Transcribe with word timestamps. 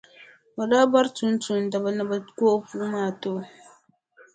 O 0.61 0.63
daa 0.71 0.85
bɔri 0.91 1.09
tumtumdiba 1.17 1.89
ni 1.95 2.03
bɛ 2.09 2.17
ko 2.37 2.43
o 2.55 2.57
puu 2.67 2.83
maa 2.91 3.09
n-ti 3.11 3.27
o. 3.37 3.37